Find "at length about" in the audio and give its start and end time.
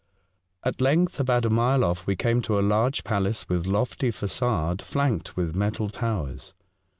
0.63-1.45